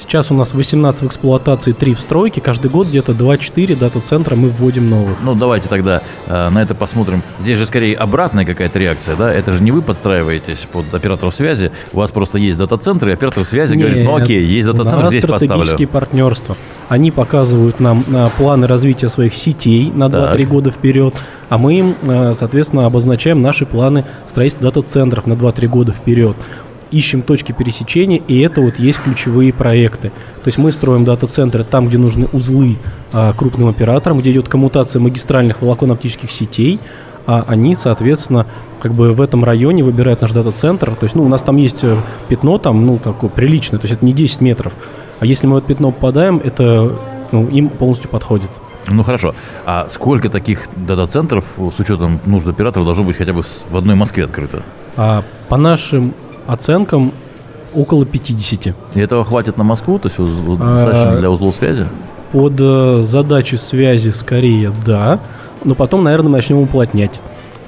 Сейчас 0.00 0.30
у 0.30 0.34
нас 0.34 0.54
18 0.54 1.02
в 1.02 1.06
эксплуатации, 1.06 1.72
3 1.72 1.94
в 1.94 2.00
стройке. 2.00 2.40
Каждый 2.40 2.70
год 2.70 2.88
где-то 2.88 3.12
2-4 3.12 3.78
дата-центра 3.78 4.34
мы 4.34 4.48
вводим 4.48 4.88
новых. 4.88 5.18
Ну, 5.22 5.34
давайте 5.34 5.68
тогда 5.68 6.00
э, 6.26 6.48
на 6.48 6.62
это 6.62 6.74
посмотрим. 6.74 7.22
Здесь 7.38 7.58
же 7.58 7.66
скорее 7.66 7.96
обратная 7.96 8.46
какая-то 8.46 8.78
реакция, 8.78 9.14
да? 9.14 9.32
Это 9.32 9.52
же 9.52 9.62
не 9.62 9.72
вы 9.72 9.82
подстраиваетесь 9.82 10.66
под 10.72 10.92
операторов 10.94 11.34
связи. 11.34 11.70
У 11.92 11.98
вас 11.98 12.10
просто 12.12 12.38
есть 12.38 12.56
дата-центры, 12.56 13.10
и 13.10 13.14
оператор 13.14 13.44
связи 13.44 13.74
Нет, 13.74 13.86
говорит, 13.86 14.06
ну 14.06 14.16
окей, 14.16 14.42
есть 14.42 14.66
дата-центр, 14.66 15.08
здесь 15.08 15.22
поставлю. 15.22 15.46
стратегические 15.46 15.88
партнерства. 15.88 16.56
Они 16.88 17.10
показывают 17.10 17.78
нам 17.78 18.02
э, 18.08 18.28
планы 18.38 18.66
развития 18.66 19.10
своих 19.10 19.34
сетей 19.34 19.92
на 19.94 20.04
2-3 20.04 20.46
года 20.46 20.70
вперед, 20.70 21.14
а 21.50 21.58
мы 21.58 21.78
им, 21.78 21.94
э, 22.02 22.32
соответственно, 22.38 22.86
обозначаем 22.86 23.42
наши 23.42 23.66
планы 23.66 24.06
строительства 24.26 24.72
дата-центров 24.72 25.26
на 25.26 25.34
2-3 25.34 25.66
года 25.66 25.92
вперед 25.92 26.36
ищем 26.90 27.22
точки 27.22 27.52
пересечения, 27.52 28.20
и 28.28 28.40
это 28.40 28.60
вот 28.60 28.78
есть 28.78 29.00
ключевые 29.00 29.52
проекты. 29.52 30.08
То 30.08 30.48
есть 30.48 30.58
мы 30.58 30.72
строим 30.72 31.04
дата-центры 31.04 31.64
там, 31.64 31.88
где 31.88 31.98
нужны 31.98 32.28
узлы 32.32 32.76
а, 33.12 33.32
крупным 33.32 33.68
операторам, 33.68 34.18
где 34.18 34.32
идет 34.32 34.48
коммутация 34.48 35.00
магистральных 35.00 35.62
волоконно-оптических 35.62 36.30
сетей, 36.30 36.80
а 37.26 37.44
они, 37.46 37.74
соответственно, 37.76 38.46
как 38.80 38.92
бы 38.92 39.12
в 39.12 39.20
этом 39.20 39.44
районе 39.44 39.84
выбирает 39.84 40.20
наш 40.22 40.32
дата-центр. 40.32 40.94
То 40.94 41.04
есть, 41.04 41.14
ну, 41.14 41.22
у 41.22 41.28
нас 41.28 41.42
там 41.42 41.56
есть 41.56 41.84
э, 41.84 41.96
пятно 42.28 42.58
там, 42.58 42.86
ну, 42.86 42.98
такое 42.98 43.30
приличное, 43.30 43.78
то 43.78 43.86
есть 43.86 43.96
это 43.96 44.04
не 44.04 44.12
10 44.12 44.40
метров. 44.40 44.72
А 45.20 45.26
если 45.26 45.46
мы 45.46 45.54
в 45.54 45.58
это 45.58 45.68
пятно 45.68 45.92
попадаем, 45.92 46.40
это 46.42 46.92
ну, 47.30 47.46
им 47.48 47.68
полностью 47.68 48.08
подходит. 48.10 48.50
Ну 48.88 49.02
хорошо. 49.02 49.34
А 49.66 49.88
сколько 49.90 50.30
таких 50.30 50.66
дата-центров 50.74 51.44
с 51.56 51.78
учетом 51.78 52.20
нужд 52.26 52.46
операторов 52.46 52.86
должно 52.86 53.04
быть 53.04 53.16
хотя 53.16 53.32
бы 53.32 53.42
в 53.42 53.76
одной 53.76 53.94
Москве 53.94 54.24
открыто? 54.24 54.62
А, 54.96 55.22
по 55.48 55.56
нашим 55.56 56.14
оценкам 56.46 57.12
около 57.74 58.04
50. 58.04 58.74
И 58.94 59.00
этого 59.00 59.24
хватит 59.24 59.56
на 59.56 59.64
Москву, 59.64 59.98
то 59.98 60.08
есть 60.08 60.18
достаточно 60.18 61.12
а, 61.12 61.18
для 61.18 61.30
узлов 61.30 61.56
связи? 61.56 61.86
Под 62.32 62.54
э, 62.58 63.00
задачи 63.02 63.56
связи 63.56 64.10
скорее 64.10 64.72
да, 64.86 65.20
но 65.64 65.74
потом, 65.74 66.04
наверное, 66.04 66.30
начнем 66.30 66.58
уплотнять. 66.58 67.20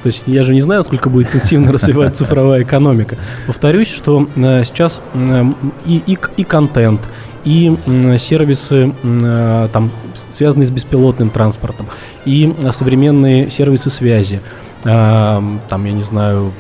То 0.03 0.09
есть 0.09 0.25
я 0.27 0.43
же 0.43 0.55
не 0.55 0.61
знаю, 0.61 0.83
сколько 0.83 1.09
будет 1.09 1.29
интенсивно 1.29 1.73
развиваться 1.73 2.25
цифровая 2.25 2.63
экономика. 2.63 3.17
Повторюсь, 3.47 3.89
что 3.89 4.27
э, 4.35 4.65
сейчас 4.65 5.01
э, 5.15 5.45
и, 5.87 6.03
и, 6.07 6.19
и 6.37 6.45
контент, 6.45 7.01
и 7.45 7.77
сервисы, 8.21 8.95
там, 9.03 9.91
связанные 10.31 10.67
с 10.67 10.71
беспилотным 10.71 11.29
транспортом, 11.29 11.87
и 12.25 12.55
современные 12.71 13.51
сервисы 13.51 13.91
связи, 13.91 14.43
там, 14.85 15.61
я 15.85 15.93
не 15.93 16.05
знаю, 16.05 16.53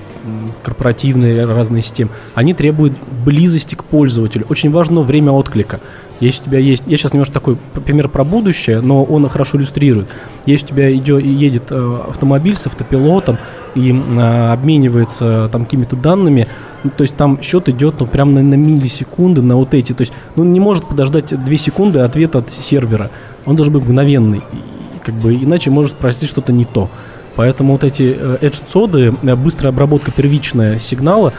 корпоративные 0.62 1.44
разные 1.44 1.82
системы, 1.82 2.10
они 2.34 2.54
требуют 2.54 2.94
близости 3.24 3.74
к 3.74 3.84
пользователю. 3.84 4.46
Очень 4.48 4.70
важно 4.70 5.00
время 5.00 5.32
отклика. 5.32 5.80
Если 6.20 6.42
у 6.42 6.44
тебя 6.46 6.58
есть, 6.58 6.84
я 6.86 6.96
сейчас 6.96 7.12
немножко 7.12 7.34
такой 7.34 7.56
пример 7.84 8.08
про 8.08 8.22
будущее, 8.22 8.80
но 8.80 9.02
он 9.02 9.28
хорошо 9.28 9.58
иллюстрирует. 9.58 10.08
Если 10.46 10.66
у 10.66 10.68
тебя 10.68 10.94
идет, 10.94 11.24
едет 11.24 11.64
э, 11.70 12.00
автомобиль 12.08 12.56
с 12.56 12.66
автопилотом 12.68 13.38
и 13.74 13.92
а, 14.18 14.52
обменивается 14.52 15.48
там 15.50 15.64
какими-то 15.64 15.96
данными, 15.96 16.46
ну, 16.84 16.90
то 16.96 17.02
есть 17.02 17.16
там 17.16 17.42
счет 17.42 17.68
идет 17.68 17.96
ну, 17.98 18.06
прям 18.06 18.34
на, 18.34 18.42
на 18.42 18.54
миллисекунды, 18.54 19.42
на 19.42 19.56
вот 19.56 19.74
эти. 19.74 19.92
То 19.92 20.02
есть 20.02 20.12
ну, 20.36 20.44
не 20.44 20.60
может 20.60 20.86
подождать 20.86 21.30
2 21.44 21.56
секунды 21.56 21.98
ответ 21.98 22.36
от 22.36 22.50
сервера. 22.50 23.10
Он 23.44 23.56
должен 23.56 23.74
быть 23.74 23.84
мгновенный. 23.84 24.42
И, 24.52 24.98
как 25.04 25.16
бы, 25.16 25.34
иначе 25.34 25.70
может 25.70 25.94
простить 25.94 26.28
что-то 26.28 26.52
не 26.52 26.64
то. 26.64 26.88
Поэтому 27.36 27.72
вот 27.72 27.84
эти 27.84 28.16
э, 28.18 28.38
edge-цоды, 28.40 29.14
э, 29.22 29.36
быстрая 29.36 29.72
обработка 29.72 30.10
первичная 30.10 30.78
сигнала, 30.78 31.32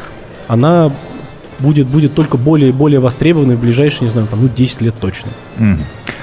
она 0.47 0.91
будет, 1.59 1.87
будет 1.87 2.13
только 2.13 2.37
более 2.37 2.69
и 2.69 2.71
более 2.71 2.99
востребованной 2.99 3.55
в 3.55 3.61
ближайшие, 3.61 4.07
не 4.07 4.11
знаю, 4.11 4.27
там, 4.27 4.41
ну, 4.41 4.49
10 4.49 4.81
лет 4.81 4.95
точно. 4.99 5.29
Mm. 5.57 5.79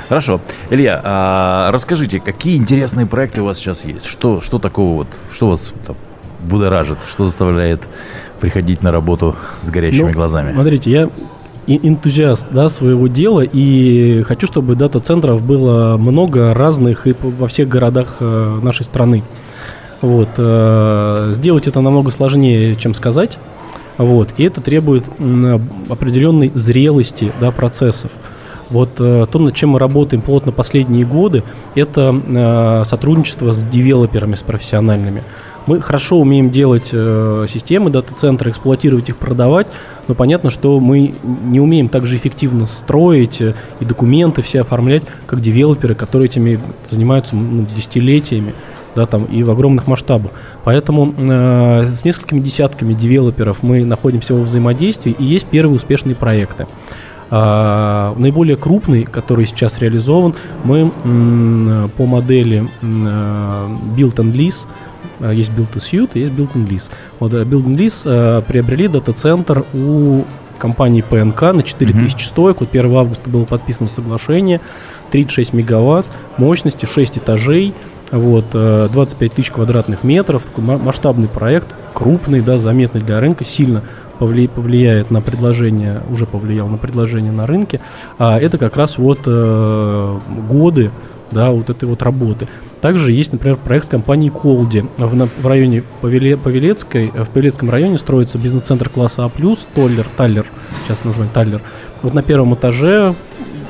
Хорошо. 0.09 0.41
Илья, 0.71 1.00
а 1.05 1.71
расскажите, 1.71 2.19
какие 2.19 2.57
интересные 2.57 3.07
проекты 3.07 3.43
у 3.43 3.45
вас 3.45 3.59
сейчас 3.59 3.85
есть? 3.85 4.07
Что, 4.07 4.41
что 4.41 4.59
такого 4.59 4.97
вот, 4.97 5.09
что 5.33 5.49
вас 5.49 5.73
там, 5.87 5.97
будоражит, 6.41 6.99
что 7.09 7.27
заставляет 7.27 7.83
приходить 8.41 8.83
на 8.83 8.91
работу 8.91 9.37
с 9.62 9.71
горящими 9.71 10.09
ну, 10.09 10.12
глазами? 10.12 10.53
Смотрите, 10.53 10.91
я 10.91 11.09
энтузиаст 11.69 12.47
да, 12.50 12.69
своего 12.69 13.07
дела 13.07 13.43
и 13.43 14.23
хочу, 14.23 14.47
чтобы 14.47 14.75
дата-центров 14.75 15.43
было 15.43 15.97
много 15.97 16.53
разных 16.55 17.07
и 17.07 17.15
во 17.21 17.47
всех 17.47 17.69
городах 17.69 18.17
э, 18.21 18.61
нашей 18.62 18.85
страны. 18.85 19.23
Вот. 20.00 20.28
Э, 20.37 21.30
сделать 21.33 21.66
это 21.66 21.80
намного 21.80 22.11
сложнее, 22.11 22.76
чем 22.76 22.95
сказать. 22.95 23.38
Вот. 23.99 24.30
И 24.37 24.45
это 24.45 24.61
требует 24.61 25.04
определенной 25.88 26.50
зрелости 26.54 27.33
да, 27.40 27.50
процессов. 27.50 28.11
Вот 28.71 28.90
э, 28.99 29.26
то, 29.30 29.38
над 29.38 29.54
чем 29.54 29.71
мы 29.71 29.78
работаем 29.78 30.23
плотно 30.23 30.52
последние 30.52 31.04
годы, 31.04 31.42
это 31.75 32.85
сотрудничество 32.87 33.52
с 33.52 33.62
девелоперами, 33.62 34.37
с 34.37 34.42
профессиональными. 34.42 35.23
Мы 35.66 35.80
хорошо 35.80 36.19
умеем 36.19 36.50
делать 36.50 36.88
э, 36.90 37.47
системы 37.49 37.90
дата-центра, 37.90 38.50
эксплуатировать 38.50 39.09
их, 39.09 39.16
продавать, 39.16 39.66
но 40.09 40.14
понятно, 40.14 40.50
что 40.50 40.80
мы 40.80 41.14
не 41.23 41.61
умеем 41.61 41.88
так 41.88 42.07
же 42.07 42.16
эффективно 42.16 42.66
строить 42.66 43.40
э, 43.40 43.54
и 43.78 43.85
документы 43.85 44.42
все 44.42 44.62
оформлять, 44.62 45.02
как 45.26 45.40
девелоперы, 45.40 45.95
которые 45.95 46.28
этими 46.28 46.59
занимаются 46.88 47.37
ну, 47.37 47.66
десятилетиями 47.76 48.54
да, 48.94 49.06
там, 49.06 49.25
и 49.25 49.42
в 49.42 49.50
огромных 49.50 49.87
масштабах. 49.87 50.32
Поэтому 50.64 51.14
э, 51.16 51.94
с 51.94 52.04
несколькими 52.04 52.40
десятками 52.40 52.94
девелоперов 52.94 53.62
мы 53.62 53.85
находимся 53.85 54.35
во 54.35 54.42
взаимодействии, 54.42 55.14
и 55.18 55.25
есть 55.25 55.47
первые 55.47 55.76
успешные 55.76 56.14
проекты. 56.14 56.66
А, 57.32 58.14
наиболее 58.16 58.56
крупный, 58.56 59.04
который 59.04 59.47
сейчас 59.47 59.78
реализован, 59.78 60.35
мы 60.64 60.90
м, 61.04 61.90
по 61.97 62.06
модели 62.06 62.68
э, 62.82 62.85
Build 62.85 64.16
and 64.16 64.32
Lease 64.32 64.66
Э, 65.20 65.32
есть 65.35 65.50
Build 65.50 65.73
to 65.73 65.78
Suit, 65.78 66.11
есть 66.14 66.32
Build 66.32 66.52
and 66.54 66.68
Lease. 66.68 66.90
Вот 67.18 67.32
э, 67.32 67.44
Build 67.44 67.66
and 67.66 67.76
Lease 67.76 68.02
э, 68.04 68.42
приобрели 68.47 68.88
дата-центр 68.88 69.64
у 69.75 70.25
компании 70.59 71.02
ПНК 71.02 71.42
на 71.42 71.62
4000 71.62 72.14
mm-hmm. 72.14 72.18
стоек. 72.20 72.61
Вот 72.61 72.70
1 72.73 72.97
августа 72.97 73.30
было 73.30 73.44
подписано 73.44 73.88
соглашение. 73.88 74.61
36 75.11 75.52
мегаватт, 75.54 76.06
мощности, 76.38 76.87
6 76.87 77.18
этажей, 77.18 77.75
вот, 78.11 78.47
25 78.50 79.33
тысяч 79.33 79.50
квадратных 79.50 80.05
метров. 80.05 80.43
Такой 80.45 80.64
масштабный 80.64 81.29
проект, 81.29 81.75
крупный, 81.95 82.40
да, 82.40 82.59
заметный 82.59 83.00
для 83.00 83.21
рынка, 83.21 83.45
сильно 83.45 83.83
повли, 84.19 84.49
повлияет 84.49 85.11
на 85.11 85.23
предложение, 85.23 86.02
уже 86.11 86.26
повлиял 86.26 86.69
на 86.69 86.76
предложение 86.76 87.33
на 87.33 87.47
рынке. 87.47 87.81
А 88.19 88.38
это 88.38 88.59
как 88.59 88.76
раз 88.76 88.99
вот 88.99 89.21
э, 89.26 90.19
годы, 90.49 90.90
да, 91.31 91.50
вот 91.50 91.71
этой 91.71 91.88
вот 91.88 92.02
работы. 92.02 92.47
Также 92.81 93.12
есть, 93.12 93.33
например, 93.33 93.57
проект 93.57 93.87
с 93.87 93.88
компанией 93.88 94.31
Колди. 94.31 94.85
В, 94.99 95.29
в 95.43 95.47
районе 95.47 95.85
Павеле, 96.00 96.37
Павелецкой, 96.37 97.09
в 97.09 97.31
Павелецком 97.31 97.71
районе 97.71 97.99
строится 97.99 98.38
бизнес-центр 98.38 98.88
класса 98.88 99.25
А+, 99.25 99.31
Толлер, 99.75 100.07
Таллер, 100.17 100.47
сейчас 100.87 101.05
название 101.05 101.33
Таллер. 101.33 101.62
Вот 102.02 102.14
на 102.14 102.23
первом 102.23 102.55
этаже 102.55 103.14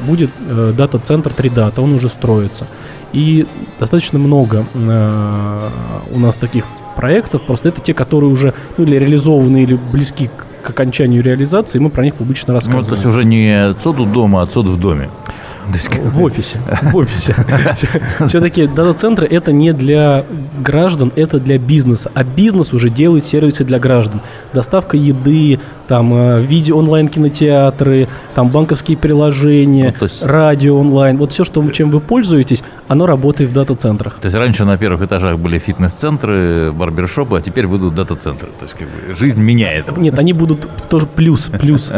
будет 0.07 0.31
э, 0.49 0.73
дата-центр 0.77 1.31
3Data, 1.37 1.81
он 1.81 1.95
уже 1.95 2.09
строится. 2.09 2.67
И 3.13 3.47
достаточно 3.79 4.19
много 4.19 4.65
э, 4.75 5.69
у 6.15 6.19
нас 6.19 6.37
таких 6.37 6.65
проектов, 6.97 7.43
просто 7.43 7.71
это 7.71 7.81
те, 7.81 7.95
которые 7.95 8.31
уже 8.31 8.55
ну, 8.77 8.85
или 8.85 8.97
реализованы, 8.97 9.63
или 9.63 9.79
близки 9.93 10.29
к, 10.29 10.67
к 10.67 10.71
окончанию 10.71 11.23
реализации, 11.23 11.79
мы 11.79 11.91
про 11.91 12.05
них 12.05 12.15
публично 12.15 12.55
рассказываем. 12.55 12.83
Ну, 12.83 12.89
то 12.89 12.95
есть 12.95 13.07
уже 13.07 13.25
не 13.25 13.75
у 13.75 14.07
дома, 14.07 14.43
а 14.43 14.47
ЦОД 14.47 14.67
в 14.67 14.79
доме. 14.79 15.11
В 16.05 16.23
офисе. 16.23 16.59
В 16.83 16.97
офисе. 16.97 17.35
Все-таки 18.29 18.67
дата-центры 18.67 19.27
это 19.27 19.53
не 19.53 19.73
для 19.73 20.25
граждан, 20.59 21.13
это 21.17 21.39
для 21.39 21.59
бизнеса. 21.59 22.11
А 22.15 22.25
бизнес 22.25 22.73
уже 22.73 22.91
делает 22.91 23.27
сервисы 23.27 23.65
для 23.65 23.79
граждан. 23.79 24.21
Доставка 24.53 24.97
еды, 24.97 25.59
там 25.91 26.15
э, 26.15 26.43
видео 26.43 26.79
онлайн-кинотеатры, 26.79 28.09
там 28.35 28.49
банковские 28.49 28.97
приложения, 28.97 29.95
ну, 30.01 30.07
есть... 30.07 30.23
радио 30.25 30.79
онлайн. 30.79 31.17
Вот 31.17 31.33
все, 31.33 31.45
что, 31.45 31.69
чем 31.71 31.91
вы 31.91 32.01
пользуетесь, 32.01 32.63
оно 32.87 33.07
работает 33.07 33.51
в 33.51 33.53
дата-центрах. 33.53 34.19
То 34.21 34.27
есть 34.27 34.37
раньше 34.37 34.65
на 34.65 34.77
первых 34.77 35.03
этажах 35.03 35.39
были 35.39 35.59
фитнес-центры, 35.59 36.73
барбершопы, 36.73 37.39
а 37.39 37.41
теперь 37.41 37.67
будут 37.67 37.95
дата-центры. 37.95 38.49
То 38.59 38.65
есть 38.65 38.75
как 38.75 38.87
бы, 38.87 39.15
жизнь 39.15 39.41
меняется. 39.41 39.99
Нет, 39.99 40.19
они 40.19 40.33
будут 40.33 40.69
тоже 40.89 41.07
плюс, 41.07 41.51
плюс. 41.61 41.93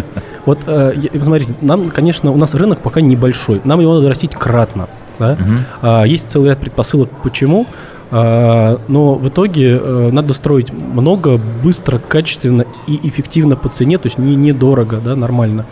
Вот, 0.44 0.58
э, 0.66 0.94
смотрите, 1.22 1.54
нам, 1.60 1.90
конечно, 1.90 2.32
у 2.32 2.36
нас 2.36 2.54
рынок 2.54 2.80
пока 2.80 3.00
небольшой. 3.00 3.60
Нам 3.64 3.80
его 3.80 3.94
надо 3.94 4.08
растить 4.08 4.34
кратно. 4.34 4.88
Да? 5.18 5.32
Угу. 5.32 5.52
А, 5.82 6.02
есть 6.04 6.30
целый 6.30 6.48
ряд 6.48 6.58
предпосылок, 6.58 7.10
почему. 7.22 7.66
А, 8.14 8.78
но 8.88 9.14
в 9.14 9.28
итоге 9.28 9.80
а, 9.80 10.10
надо 10.10 10.34
строить 10.34 10.70
много, 10.72 11.40
быстро, 11.62 11.98
качественно 11.98 12.66
и 12.86 13.00
эффективно 13.08 13.56
по 13.56 13.70
цене, 13.70 13.96
то 13.96 14.06
есть 14.06 14.18
не 14.18 14.36
недорого, 14.36 14.98
да, 15.02 15.16
нормально. 15.16 15.64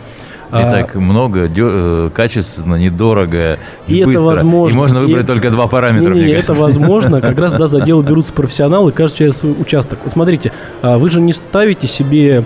И 0.49 0.55
а, 0.55 0.69
так 0.69 0.95
много, 0.95 1.47
дё, 1.47 1.69
э, 1.71 2.09
качественно, 2.13 2.75
недорого 2.75 3.59
и, 3.87 3.99
и 3.99 4.03
быстро. 4.03 4.21
Это 4.21 4.35
возможно. 4.35 4.75
И 4.75 4.77
можно 4.77 4.99
выбрать 5.01 5.23
и, 5.23 5.27
только 5.27 5.49
два 5.49 5.67
параметра. 5.67 6.13
Не, 6.13 6.23
не, 6.23 6.31
это 6.31 6.53
возможно. 6.53 7.21
Как 7.21 7.37
раз 7.37 7.53
да, 7.53 7.67
за 7.67 7.79
дело 7.85 8.01
берутся 8.01 8.33
профессионалы, 8.33 8.91
каждый 8.91 9.17
человек 9.17 9.37
свой 9.37 9.55
участок. 9.57 9.99
Вот 10.03 10.11
смотрите, 10.11 10.51
вы 10.81 11.09
же 11.09 11.21
не 11.21 11.31
ставите 11.31 11.87
себе 11.87 12.43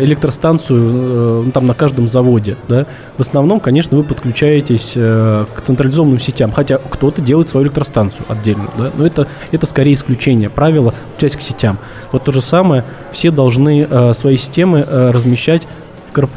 электростанцию 0.00 0.78
э, 0.78 1.42
ну, 1.46 1.50
там 1.52 1.66
на 1.66 1.74
каждом 1.74 2.08
заводе. 2.08 2.56
Да? 2.68 2.86
В 3.16 3.20
основном, 3.20 3.60
конечно, 3.60 3.96
вы 3.96 4.02
подключаетесь 4.02 4.92
э, 4.96 5.46
к 5.54 5.60
централизованным 5.62 6.20
сетям, 6.20 6.52
хотя 6.52 6.78
кто-то 6.78 7.22
делает 7.22 7.48
свою 7.48 7.66
электростанцию 7.66 8.24
отдельно. 8.28 8.66
Да? 8.76 8.90
Но 8.96 9.06
это, 9.06 9.28
это 9.52 9.66
скорее 9.66 9.94
исключение. 9.94 10.50
Правило 10.50 10.94
часть 11.18 11.36
к 11.36 11.40
сетям. 11.40 11.78
Вот 12.12 12.24
то 12.24 12.32
же 12.32 12.42
самое, 12.42 12.84
все 13.12 13.30
должны 13.30 13.86
свои 14.14 14.36
системы 14.36 14.84
размещать 14.88 15.66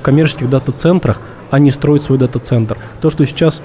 коммерческих 0.01 0.49
дата-центрах, 0.49 1.19
а 1.51 1.59
не 1.59 1.71
строить 1.71 2.03
свой 2.03 2.17
дата-центр. 2.17 2.77
То, 3.01 3.09
что 3.09 3.25
сейчас 3.25 3.61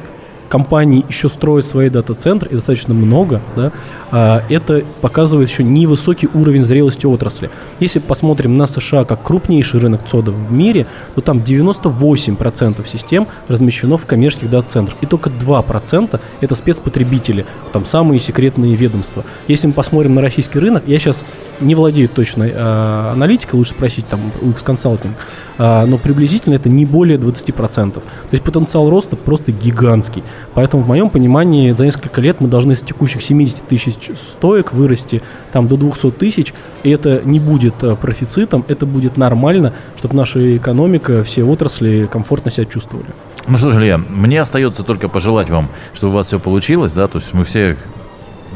компаний 0.49 1.05
еще 1.09 1.29
строят 1.29 1.67
свои 1.67 1.89
дата-центры, 1.91 2.51
и 2.51 2.55
достаточно 2.55 2.95
много, 2.95 3.41
да, 3.57 3.73
а, 4.11 4.43
это 4.49 4.85
показывает 5.01 5.49
еще 5.49 5.65
невысокий 5.65 6.29
уровень 6.33 6.65
зрелости 6.65 7.07
отрасли. 7.07 7.51
Если 7.81 7.99
посмотрим 7.99 8.57
на 8.57 8.67
США 8.67 9.05
как 9.05 9.23
крупнейший 9.23 9.81
рынок 9.81 10.03
ЦОДа 10.07 10.31
в 10.31 10.53
мире, 10.53 10.87
то 11.15 11.21
там 11.21 11.39
98% 11.39 12.87
систем 12.87 13.27
размещено 13.49 13.97
в 13.97 14.07
коммерческих 14.07 14.51
дата-центрах, 14.51 14.97
и 15.01 15.07
только 15.07 15.31
2% 15.31 16.21
это 16.41 16.55
спецпотребители, 16.55 17.47
там 17.73 17.87
самые 17.87 18.21
секретные 18.21 18.75
ведомства. 18.75 19.25
Если 19.49 19.67
мы 19.67 19.73
посмотрим 19.73 20.15
на 20.15 20.21
российский 20.21 20.59
рынок, 20.59 20.85
я 20.87 20.99
сейчас 20.99 21.25
не 21.61 21.75
владею 21.75 22.09
точной 22.09 22.51
э, 22.51 23.11
аналитикой, 23.13 23.59
лучше 23.59 23.73
спросить 23.73 24.07
там 24.09 24.21
у 24.43 24.51
X-Consulting, 24.51 25.13
э, 25.59 25.87
но 25.87 25.99
приблизительно 25.99 26.55
это 26.55 26.69
не 26.69 26.85
более 26.85 27.19
20%. 27.19 27.93
То 27.93 28.03
есть 28.31 28.45
потенциал 28.45 28.91
роста 28.91 29.17
просто 29.17 29.53
гигантский. 29.53 30.23
Поэтому 30.55 30.83
в 30.83 30.89
моем 30.89 31.11
понимании 31.11 31.73
за 31.73 31.85
несколько 31.85 32.21
лет 32.21 32.41
мы 32.41 32.49
должны 32.49 32.75
с 32.75 32.81
текущих 32.81 33.23
70 33.23 33.67
тысяч 33.67 34.11
стоек 34.17 34.73
вырасти 34.73 35.23
там 35.53 35.67
до 35.67 35.77
200 35.77 36.13
тысяч, 36.13 36.55
и 36.83 36.91
это 36.91 37.23
не 37.25 37.41
будет 37.41 37.83
э, 37.83 37.97
профицитом, 37.97 38.65
это 38.69 38.87
будет 38.87 39.17
нормально, 39.17 39.75
чтобы 39.97 40.15
наша 40.17 40.57
экономика, 40.57 41.25
все 41.25 41.45
отрасли 41.45 42.09
комфортно 42.11 42.51
себя 42.51 42.67
чувствовали. 42.67 43.09
Ну 43.47 43.59
что 43.59 43.71
ж, 43.71 43.77
Илья, 43.77 43.99
мне 43.99 44.41
остается 44.41 44.83
только 44.85 45.09
пожелать 45.09 45.51
вам, 45.51 45.69
чтобы 45.93 46.13
у 46.13 46.17
вас 46.17 46.29
все 46.29 46.39
получилось, 46.39 46.93
да, 46.93 47.09
то 47.09 47.19
есть 47.19 47.35
мы 47.35 47.45
все 47.45 47.77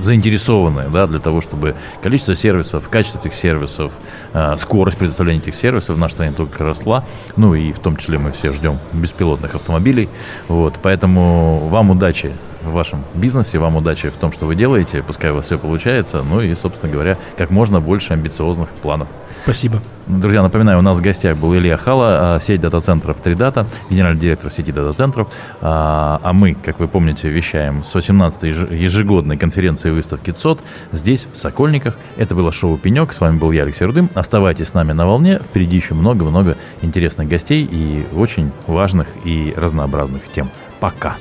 заинтересованы 0.02 0.88
да, 0.90 1.06
для 1.06 1.18
того, 1.18 1.40
чтобы 1.40 1.74
количество 2.02 2.34
сервисов, 2.36 2.88
качество 2.88 3.18
этих 3.18 3.34
сервисов, 3.34 3.92
э, 4.32 4.54
скорость 4.56 4.98
предоставления 4.98 5.40
этих 5.40 5.54
сервисов 5.54 5.96
в 5.96 5.98
нашей 5.98 6.12
стране 6.14 6.32
только 6.36 6.64
росла. 6.64 7.04
Ну 7.36 7.54
и 7.54 7.72
в 7.72 7.78
том 7.78 7.96
числе 7.96 8.18
мы 8.18 8.32
все 8.32 8.52
ждем 8.52 8.78
беспилотных 8.92 9.54
автомобилей. 9.54 10.08
Вот, 10.48 10.78
поэтому 10.82 11.68
вам 11.68 11.90
удачи 11.90 12.32
в 12.62 12.72
вашем 12.72 13.04
бизнесе, 13.14 13.58
вам 13.58 13.76
удачи 13.76 14.08
в 14.10 14.16
том, 14.16 14.32
что 14.32 14.46
вы 14.46 14.54
делаете, 14.54 15.02
пускай 15.02 15.30
у 15.30 15.36
вас 15.36 15.46
все 15.46 15.58
получается, 15.58 16.22
ну 16.22 16.40
и, 16.40 16.54
собственно 16.54 16.92
говоря, 16.92 17.16
как 17.36 17.50
можно 17.50 17.80
больше 17.80 18.12
амбициозных 18.12 18.68
планов. 18.68 19.08
Спасибо. 19.48 19.80
Друзья, 20.06 20.42
напоминаю, 20.42 20.78
у 20.78 20.82
нас 20.82 20.98
в 20.98 21.00
гостях 21.00 21.38
был 21.38 21.54
Илья 21.54 21.78
Хала, 21.78 22.34
а, 22.36 22.38
сеть 22.38 22.60
дата-центров 22.60 23.16
3Data, 23.24 23.66
генеральный 23.88 24.20
директор 24.20 24.50
сети 24.52 24.72
дата-центров. 24.72 25.30
А, 25.62 26.20
а 26.22 26.34
мы, 26.34 26.52
как 26.52 26.78
вы 26.78 26.86
помните, 26.86 27.30
вещаем 27.30 27.82
с 27.82 27.96
18-й 27.96 28.76
ежегодной 28.76 29.38
конференции 29.38 29.90
выставки 29.90 30.32
ЦОД 30.32 30.60
здесь, 30.92 31.26
в 31.32 31.38
Сокольниках. 31.38 31.96
Это 32.18 32.34
было 32.34 32.52
шоу 32.52 32.76
«Пенек». 32.76 33.14
С 33.14 33.22
вами 33.22 33.38
был 33.38 33.50
я, 33.50 33.62
Алексей 33.62 33.86
Рудым. 33.86 34.10
Оставайтесь 34.12 34.68
с 34.68 34.74
нами 34.74 34.92
на 34.92 35.06
волне. 35.06 35.38
Впереди 35.38 35.76
еще 35.76 35.94
много-много 35.94 36.58
интересных 36.82 37.26
гостей 37.26 37.64
и 37.64 38.04
очень 38.12 38.52
важных 38.66 39.08
и 39.24 39.54
разнообразных 39.56 40.24
тем. 40.30 40.50
Пока. 40.78 41.16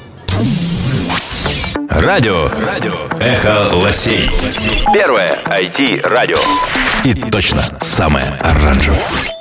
Радио. 1.89 2.49
Радио. 2.65 2.93
Эхо 3.21 3.75
лосей. 3.75 4.29
Первое 4.93 5.39
IT-радио. 5.45 6.39
И 7.03 7.13
точно 7.13 7.61
самое 7.81 8.25
оранжевое. 8.41 9.36